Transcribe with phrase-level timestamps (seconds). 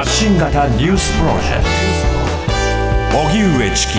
[0.00, 1.64] 発信型ニュースプロジェク
[3.12, 3.18] ト。
[3.18, 3.92] 荻上チキ。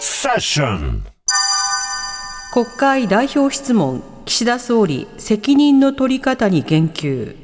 [0.00, 1.04] セッション。
[2.52, 4.02] 国会代表質問。
[4.24, 7.36] 岸田総理責任の取り方に言及。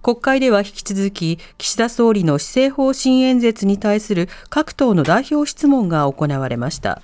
[0.00, 7.02] 国会では引き続き岸田総理の施政方針演説に対する各党の代表質問が行われました。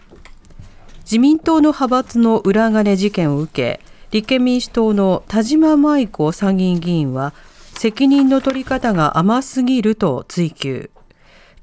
[1.01, 3.81] 自民党の派閥の裏金事件を受け
[4.13, 7.35] 立憲民主党の田島麻衣子参議院議員は
[7.81, 10.91] 責任の取り方が甘すぎると追及。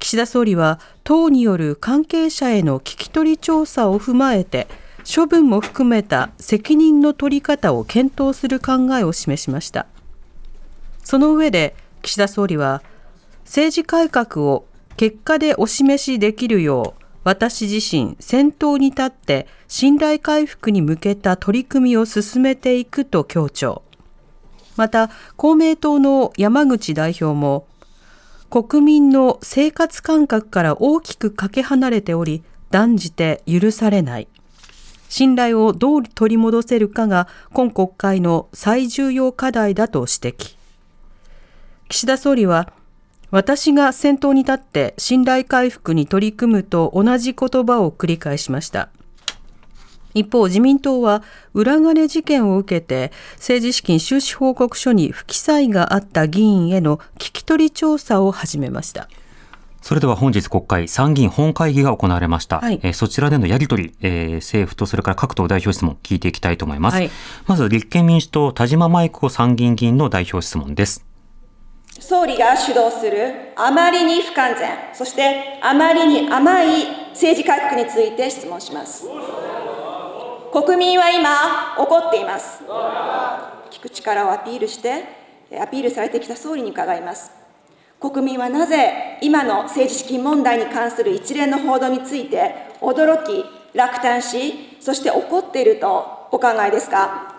[0.00, 4.66] 岸田総理は党による関係者への聞き取り調査を踏まえて
[5.06, 9.86] 処分も含めた責任の取り方を検討する考えを示しました。
[11.04, 12.82] その上で岸田総理は
[13.44, 14.64] 政治改革を
[14.96, 23.84] 結果でお示しできるよう私自身先頭に立って信頼回復に向けた取り組みを進めていくと強調。
[24.78, 27.66] また公明党の山口代表も
[28.48, 34.28] 国民の生活感覚から大きくかけ離れており断じて許されない。
[35.08, 40.56] 信頼をどう取り戻せるかが今国会の最重要課題だと指摘。
[41.88, 42.72] 岸田総理は
[43.30, 48.90] 私が先頭に立って信頼回復に取り組むと同じ言葉を繰り返しました。
[50.14, 51.22] 一方、自民党は
[51.54, 59.08] 裏金事件を受けて政治資金収支報告書に不記載があった議員への聞き取り調査を始めました。
[59.80, 62.58] それでは本日国会参議院本会議が行われました。
[62.58, 66.94] はい、えー、そちらでのやり取り、えー、政府とそれから各党代表質問聞いていきたいと思います。
[66.94, 67.10] はい、
[67.46, 71.04] まず立憲民主党田島麻衣子参議院議員の代表質問です。
[72.00, 79.04] 総理が主導するあまりに不完全、そしてあまりに甘い政治改革について質問します。
[80.52, 82.62] 国民は今、怒っています。
[83.70, 85.04] 聞く力をアピールして、
[85.60, 87.30] アピールされてきた総理に伺います。
[88.00, 97.34] 国民はなぜ、今の政治資金問題に関する一連の報道について、驚き、落胆し、そして怒っているとお考えですか？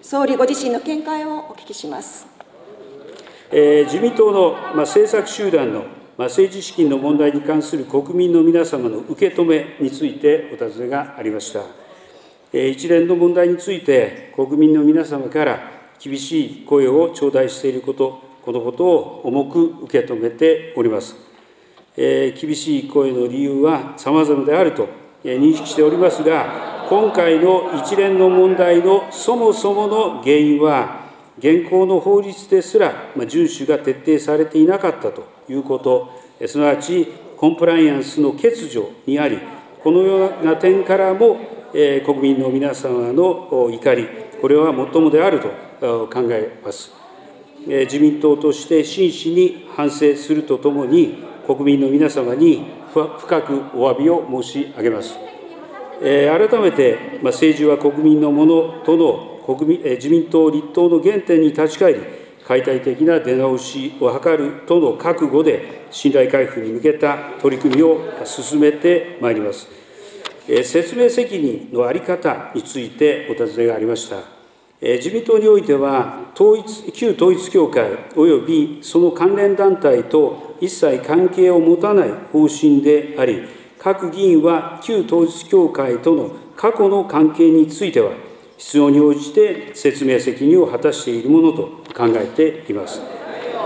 [0.00, 2.26] 総理ご自身の見解をお聞きします。
[3.50, 5.80] えー、自民党の、まあ、政策集団の、
[6.16, 11.60] まあ、政治資金の問題に関する国民の皆様の受け止めについてお尋ねがありました。
[12.52, 21.16] 一連の問題について、国民の皆様から厳しい声を頂戴していること、このことを重く受け止めております。
[21.96, 24.86] え厳しい声の理由はさまざまであると
[25.24, 31.06] 認識しておりますが、今回の一連の問題のそもそもの原因は、
[31.38, 36.10] 現行の法律ですらま遵守が徹底されていなかったということ、
[36.46, 39.38] すなわちコンプライアンスの欠如にあり、
[39.82, 41.55] このような点からも
[42.06, 44.08] 国民の皆様の怒り、
[44.40, 46.90] これは最もであると考えます。
[47.66, 55.18] 自民党として真摯に反省するとともに、国民の皆様に深くお詫びを申し上げます。
[56.00, 62.00] 改めて、政治は国民のものとの国民自民党立党の原点に立ち返り、
[62.46, 69.84] 解体的な出直しを図るとの覚悟で、信頼回復に向けた取り組みを進めてまいります。
[70.46, 74.16] 説明責任の在り方についてお尋ねがありました。
[74.80, 77.84] 自民党においては、統一旧統一教会
[78.14, 83.42] 及びその関連団体と一切関係を持たない方針であり、
[83.78, 88.12] 各議員は旧統一教会との過去の関係については、
[88.56, 91.62] 必要に応じて説明責任を果たしているものと
[91.94, 93.00] 考えています。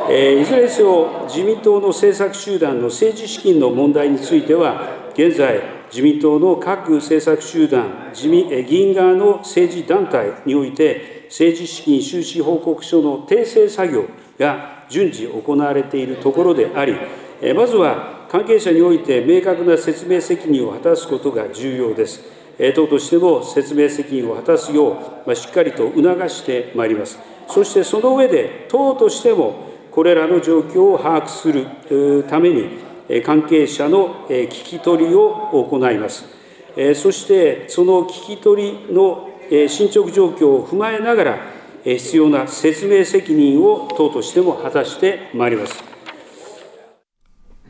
[0.08, 14.04] いずれにせよ、自民党の政策集団の政治資金の問題については、現在、自民党の各政策集団、自民議員側の政治団体において、政治資金収支報告書の訂正作業
[14.38, 16.94] が順次行われているところであり、
[17.54, 22.20] まずは関係者において明確な説明責任を果たすことが重要です。
[22.74, 27.18] 党としても説明責任を果たすよう、しっかりと促してまいります。
[27.48, 32.89] そしてその上で、党としてもこれらの状況を把握するために、
[33.24, 36.24] 関係者の聞き取りを行います。
[36.94, 39.28] そして、その聞き取りの
[39.68, 41.38] 進捗状況を踏まえながら、
[41.82, 45.89] 必要な説明責任を党としても果たしてまいります。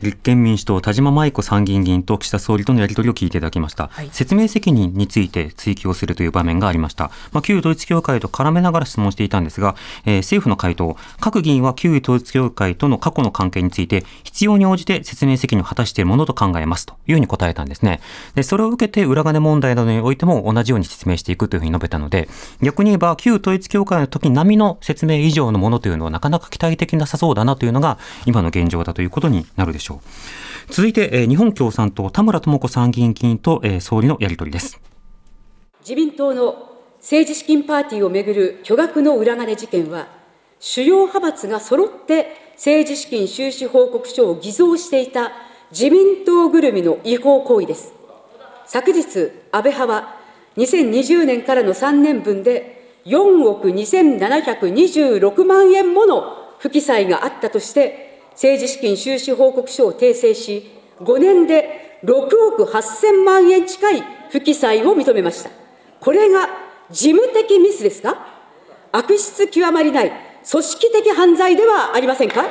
[0.01, 9.75] 立憲民主党田島舞子参議院議員と岸田総理とのやり取りを聞いていただきました、はい、説明責任について追及をするという場面がありました、まあ、旧統一教会と絡めながら質問していたんですが、
[10.05, 18.01] えー、政府の回答各議員は旧統一教会との過去の関係について必要に応じて説明責任を果たしているものと考えますというふうに答えたんですね。
[18.35, 22.27] でそれを受けて裏金問題などにおいても同じように説明していくというふうに述べたので
[22.61, 29.90] 逆に言えば旧統一教会の時並みの説明以上のものというのはなかなか期待できなさそうだなというのが今の現状だということになるでしょう
[30.69, 34.79] 続いて、えー、日本共産党田村智子参議院議員と、えー、総理のやり取りです。
[35.81, 40.07] 自民党の政治資金パーティーをめぐる巨額の裏金事件は
[40.59, 45.31] 主要派閥が揃って政治資金収支報告書を偽造していた
[45.71, 47.93] 自民党ぐるみの違法行為です。
[48.67, 50.15] 昨日安倍派は
[50.57, 65.49] 2020年からの3年分で4億2726万円もの不記載があったとして政治資金収支報告書を訂正し、5年で6億8000万円近い不記載を認めました。
[65.99, 66.49] これが
[66.89, 68.25] 事務的ミスですか？
[68.91, 70.11] 悪質極まりない
[70.49, 72.45] 組織的犯罪ではありませんか？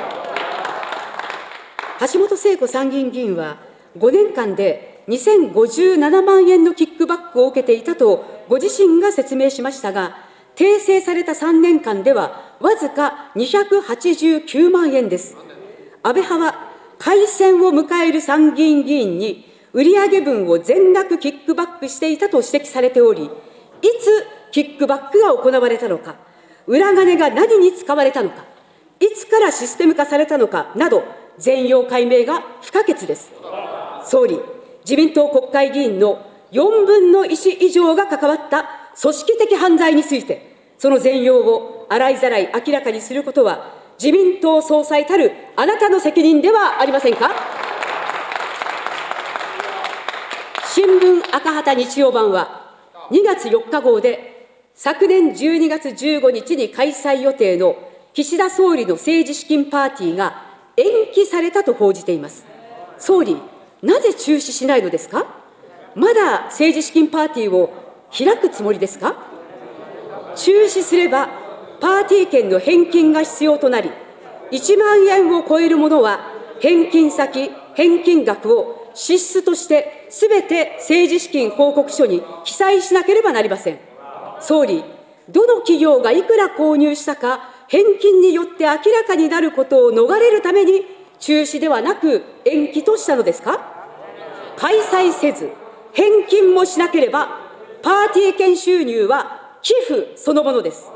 [2.11, 3.57] 橋本聖子参議院議員は
[3.97, 10.17] 5年間で2057万円のキックバックを受けていたとご自身が説明しましたが、
[10.55, 15.35] 訂正された3年間ではわずか289万円です。
[16.03, 23.31] 安倍派は改選を迎える参議院議員に売上分を全額キックバックしていたと指摘されており、いつ
[24.51, 26.15] キックバックが行われたのか、
[26.67, 28.45] 裏金が何に使われたのか、
[28.99, 31.03] いつからシステム化されたのかなど、
[31.37, 33.31] 全容解明が不可欠です。
[34.05, 34.39] 総理、
[34.83, 38.65] 自民党国会議員の4分の1以上が関わった
[39.01, 47.29] 組織的犯罪について、その全容を洗いざらい明らかにすることは、自民党総裁たるあなたの責任ではありませんか？
[50.73, 52.73] 新聞赤旗日曜版は
[53.11, 57.75] 2月4日号で昨年12月15日に開催予定の
[58.13, 60.45] 岸田総理の政治資金パーティーが
[60.77, 62.43] 延期されたと報じています。
[62.97, 63.37] 総理、
[63.83, 65.27] なぜ中止しないのですか？
[65.93, 67.71] まだ政治資金パーティーを
[68.17, 69.15] 開くつもりですか？
[70.35, 71.29] 中止すれば
[71.81, 73.91] パーティー券の返金が必要となり、
[74.51, 76.19] 1万円を超えるものは、
[76.59, 83.79] 返金先、返金額を支出としてすべて政治資金報告書に記載しなければなりません。
[84.39, 84.83] 総理、
[85.29, 88.77] どの企業がいくら購入したか、返金によって明ら
[89.07, 90.85] かになることを逃れるために、
[91.19, 93.59] 中止ではなく延期としたのですか？
[94.57, 95.49] 開催せず、
[95.93, 97.39] 返金もしなければ、
[97.81, 100.89] パーティー券収入は寄付そのものです。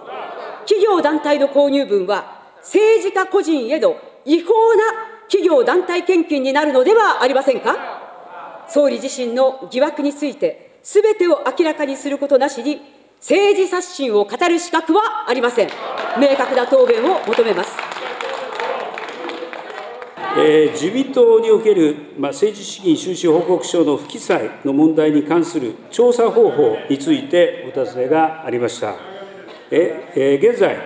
[0.65, 3.95] 企業団体の購入分は、政治家個人への
[4.25, 4.83] 違法な
[5.27, 8.65] 企業団体献金になるのではありませんか？
[8.67, 12.81] 総理自身の疑惑について、すべてを明らかにすることなしに、
[13.19, 15.69] 政治刷新を語る資格はありません。
[16.19, 17.75] 明確な答弁を求めます。
[20.37, 29.14] えー、自民党における、まあ、政治資金収支報告書の不記載の問題に関する調査方法についてお尋ねがありました。
[29.71, 30.77] え現在、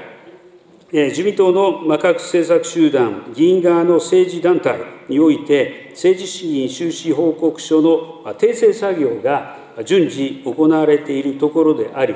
[0.92, 4.80] 自民党の各政策集団、議員側の政治団体
[5.10, 12.16] において、政治資金収支報告書の訂正作業が順次行われているところであり、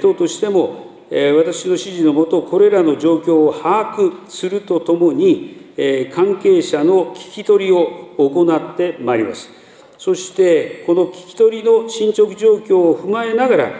[0.00, 5.72] 党としても私の指示のもと、これらの状況を把握するとともに、
[6.14, 9.48] 関係者の聞き取りを行ってまいります。
[9.96, 13.72] そして、この聞き取りの進捗状況を踏まえながら、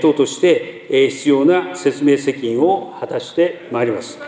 [0.00, 4.18] 党として必要な説明責任を果たしてまいります。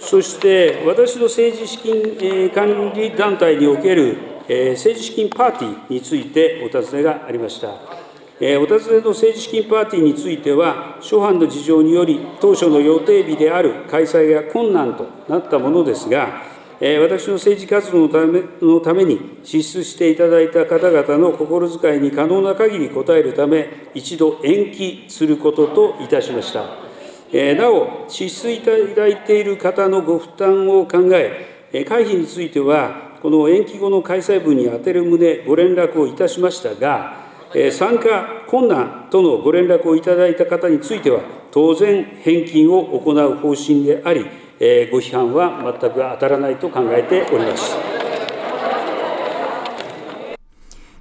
[0.00, 4.16] そして私の政治資金管理団体における
[4.48, 7.68] 政治資金パーティーについてお尋ねがありました。
[7.68, 16.44] お尋ねの政治資金パーティーについては、諸般の事情により、当初の予定日である開催が困難となったものですが、
[16.80, 26.60] 私の政治活動のためのために支出していただいた方々の心遣いに可能な限り応えるため、一度延期することといたしました。
[27.56, 37.26] なお、支出いただいている方のご負担を考え、会費については、この延期後の開催分に充てる旨、ご連絡をいたしましたが、
[37.72, 44.24] 参加困難とのご連絡をいただいた方については、当然、返金を行う方針であり、
[44.60, 47.97] えご批判は全く当たらないと考えております。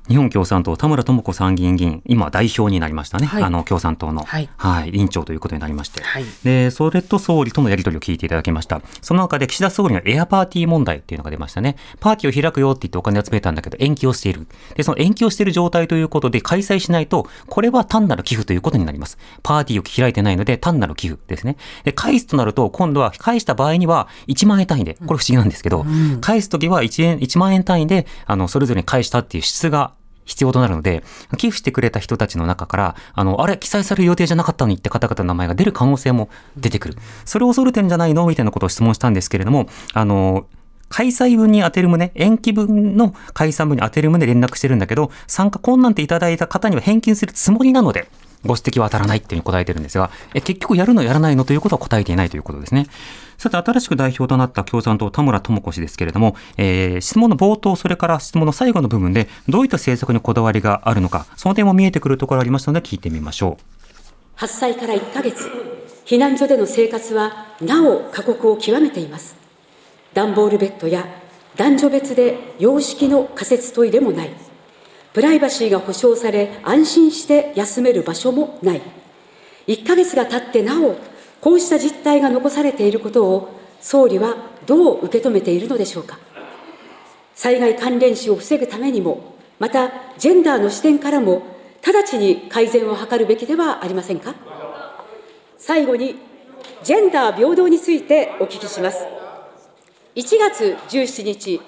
[0.07, 3.27] 日本共産党田村智子参議院議員、今代表になりましたね。
[3.27, 8.81] はい、あの共産党の、はい、はい、委員長ということになりまして、はい、で、それと総理とのやり取りを聞いていただきました。
[9.01, 11.75] その中で岸田総理のエアパーティー問題っていうのが出ましたね。
[11.99, 14.47] パーティーを開くよって言ってお金を集めたんだけど延期をしている。
[14.75, 19.17] で、その延期をしている状態ということで開催しないと、これは単なる寄付ということになります。
[19.43, 21.57] パーティーを開いてないので単なる寄付ですね。
[21.83, 29.96] で、返すとなると、今度は返した場合には1万円単位で、これ不思議なんですけど、うん、返すときは1円、1万円単位で、あの、それぞれに返したっていう質が
[30.27, 31.03] 必要となるので、
[31.37, 36.95] 寄付してくれた人たちの中から、あの、あれ、記載される予定じゃなかったのにって方々の名前が出る可能性も出てくる。
[37.25, 38.27] それを恐れてるんじゃないの？
[38.27, 40.45] みたいなことを質問したんですけれども、あの、
[40.89, 48.09] 開催分に当てる旨、延期分の開催分に当てる旨連絡してるんだけど、参加困難っていただいた方には返金するつもりなので、
[48.45, 52.87] ご指摘は当たらないっていうふうに答えてるんですが、え結局やるのやらないのということは答えていないということですね。
[53.37, 63.63] さて、新しく代表となった共産党田村智子氏ですけれども、えー、質問の冒頭、それから質問の最後の部分で、どういった政策にこだわりがあるのか、その点も見えてくるところありますので、聞いてみましょう。
[64.35, 65.49] 発災から1ヶ月、
[66.05, 69.35] 避難所での生活はなお過酷を極めています。
[70.13, 71.05] 段ボールベッドや
[71.57, 74.31] 男女別で洋式の仮設トイレもない。
[75.17, 78.83] プライバシーが保障され、安心して休める場所もない。
[79.65, 80.95] 1ヶ月が経ってなお
[81.41, 83.49] こうした実態が残されていることを
[83.81, 86.19] 総理はどう受け止めているのでしょうか。
[87.33, 91.41] 災害関連死を防ぐためにも、またジェンダーの視点からも、
[91.83, 94.35] 直ちに改善を図るべきではありませんか。
[95.57, 96.15] 最後に、
[96.83, 99.03] ジェンダー平等についてお聞きします。
[100.15, 101.59] 1月17日、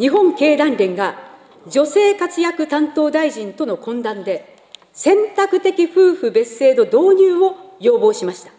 [0.00, 1.30] 日本経団連が
[1.70, 4.56] 女性活躍担当大臣との懇談で、
[4.92, 8.50] 選択的夫婦別姓の導入を要望しました。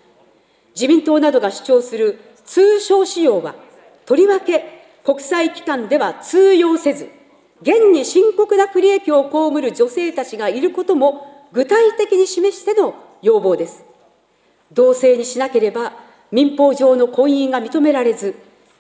[0.76, 3.56] 自民党などが主張する通商使用は、
[4.06, 7.10] とりわけ国際機関では通用せず、
[7.62, 13.86] 現に深刻な不利益を被る女性たちがいることも具体的に示しての要望です。
[14.72, 15.94] 同性にしなければ
[16.32, 18.36] 民法上の婚姻が認められず、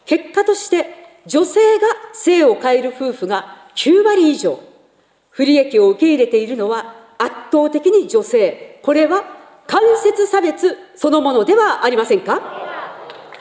[0.06, 0.88] 結果として
[1.26, 4.60] 女性が性を変える夫婦が9割以上、
[5.30, 9.24] 不利益を受け入れているのは圧倒的に女性、これは
[9.68, 12.42] 間接差別そのものではありませんか？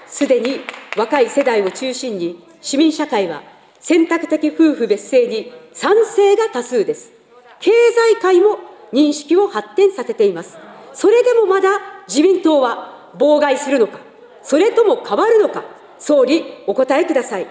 [0.06, 0.60] すでに
[0.96, 3.42] 若い世代を中心に市民社会は
[3.80, 7.12] 選択的夫婦別姓に賛成が多数です。
[7.60, 8.58] 経済界も
[8.92, 10.58] 認識を発展させています。
[10.92, 11.70] それでもまだ
[12.06, 13.98] 自民党は妨害するのか、
[14.42, 15.64] それとも変わるのか、
[15.98, 17.46] 総理、お答えください。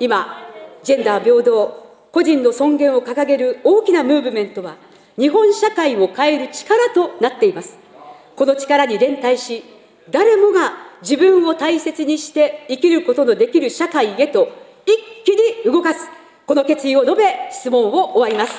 [0.00, 0.48] 今、
[0.82, 1.79] ジェンダー平等、
[2.12, 4.76] 個人の尊厳を掲げる大きなムーブメントは、
[5.16, 7.78] 日本社会を変える力となっています。
[8.36, 9.62] この力に連帯し、
[10.10, 14.48] 誰もが自分を大切にして生きることのできる社会へと
[14.86, 16.08] 一気に動かす、
[16.46, 18.58] この決意を述べ、質問を終わります。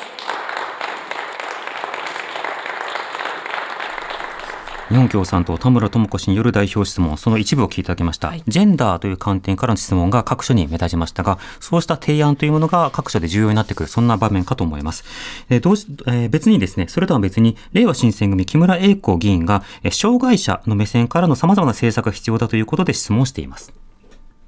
[4.91, 15.05] 日本共産党田村智子氏による代表質問、その一部を聞いていただきました、はい、ジェンダーという観点からの質問が各所に目立ちましたが、そうした提案というものが各所で重要になってくる、そんな場面かと思います。
[15.49, 23.73] えー、同時えー、別にですね、それとは別に、令和新選組木村英子議員が、えー、障害者の目線からの様々な政策が必要だということで質問しています。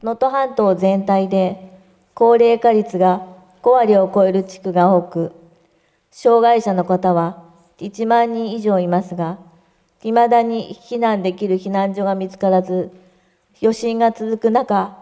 [0.04, 1.80] 能登半島全体で
[2.14, 3.26] 高齢化率が
[3.62, 5.32] 5割を超える地区が多く、
[6.12, 7.46] 障害者の方は
[7.80, 9.38] 1万人以上いますが、
[10.04, 12.92] いまだに避難できる避難所が見つからず、
[13.62, 14.98] 余震が続く中、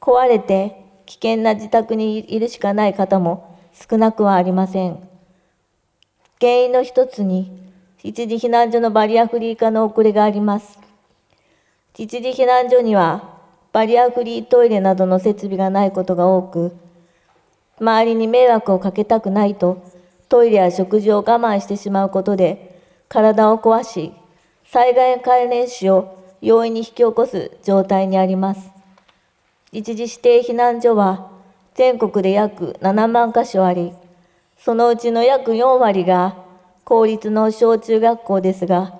[0.00, 5.08] 壊れて危険な自宅にいるしかない方も少なくはありません。
[6.40, 7.62] 原因の一つに、
[8.02, 10.78] 一時避難所のバリアフリー化の遅れがあります。
[11.96, 13.32] 一時避難所には
[13.72, 16.76] バリアフリートイレなどの設備がないことが多く、
[17.80, 19.82] 周りに迷惑をかけたくないと、
[20.28, 24.12] トイレや食事を我慢してしまうことで、体を壊し、
[24.72, 28.70] 災害関連死を容易に引き起こす状態にあります。
[29.70, 31.30] 一時指定避難所は
[31.74, 33.92] 全国で約7万箇所あり、
[34.56, 36.36] そのうちの約4割が
[36.84, 38.98] 公立の小中学校ですが、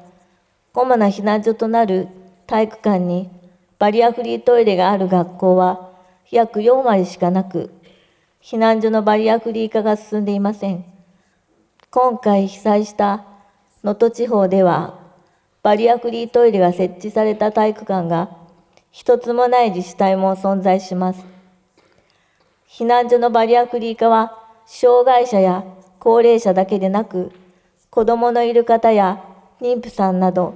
[0.74, 2.06] 主な避難所となる
[2.46, 3.30] 体育館に
[3.78, 5.88] バリアフリートイレがある学校は
[6.30, 7.72] 約4割しかなく、
[8.42, 10.84] 避難所のバリアフリー化が進んでいません。
[11.90, 13.24] 今回被災した
[13.82, 15.00] 能登地方では
[15.62, 18.36] バリアフリートイレが設置された体育館が
[18.90, 21.24] 一つもない自治体も存在します。
[22.68, 25.64] 避難所のバリアフリー化は、障害者や
[25.98, 27.32] 高齢者だけでなく、
[27.90, 29.22] 子供のいる方や
[29.60, 30.54] 妊婦さんなど、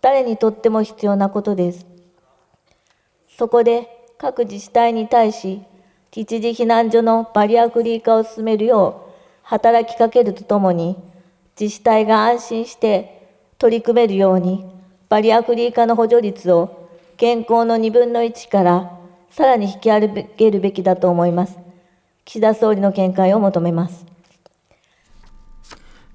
[0.00, 1.86] 誰にとっても必要なことです。
[3.28, 5.62] そこで各自治体に対し、
[6.14, 9.12] 一時避難所のバリアフリー化を進めるよう
[9.44, 10.96] 働きかけるとともに、
[11.58, 13.21] 自治体が安心して
[13.62, 14.66] 取り組めるように、
[15.08, 18.98] バリアフリー化の補助率を健康の2分の1から
[19.30, 20.00] さらに引き上
[20.36, 21.56] げるべきだと思います。
[22.24, 24.11] 岸田総理の見解を求めます。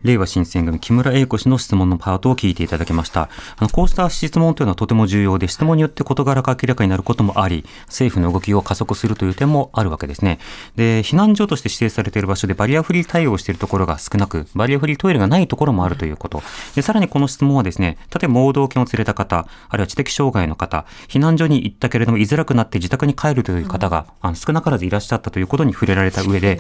[0.04, 3.30] 令和新選組木村英子氏の質問のパートを聞いていただきました。
[3.58, 10.40] あのこうした質問というのはとても重要で、質問によって事柄が明らかになることもあり、政府の動きを加速するという点もあるわけですね。
[10.76, 16.44] で、避難所として指定されている場所でバリアフリー対応しているところが少なく、バリアフリートイレがないところもあるということ。
[16.76, 26.60] で、さらにこの質問はですね、例えば盲導犬を連れた方、あるいは知的障害の方、避難所に行ったけれども居づらくなって自宅に帰るという方が、あの少なからずいらっしゃったということに触れられた上で、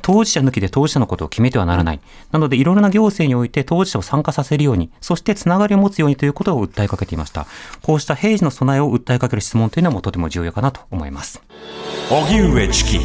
[0.00, 2.00] 当事者抜きで当事者のことを決めてはならない。
[2.32, 7.46] なので、いろいろな行政において当事者を参加させるように、そしてつながりを持つようにということを訴えかけていました。
[7.82, 11.42] こうした平時の備えを訴えかける質問というのもとても重要かなと思います。
[12.10, 12.98] 荻上チキ